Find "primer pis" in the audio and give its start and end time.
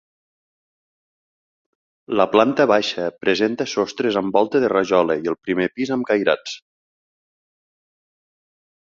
5.49-5.91